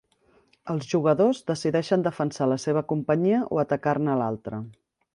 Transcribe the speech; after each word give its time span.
Els 0.73 0.87
jugadors 0.93 1.41
decideixen 1.51 2.07
defensar 2.09 2.49
la 2.55 2.59
seva 2.67 2.85
companyia 2.95 3.47
o 3.57 3.65
atacar-ne 3.67 4.21
l'altra. 4.25 4.69